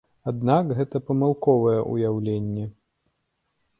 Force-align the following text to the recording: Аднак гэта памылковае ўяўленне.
Аднак 0.29 0.71
гэта 0.79 1.01
памылковае 1.11 1.75
ўяўленне. 1.93 2.65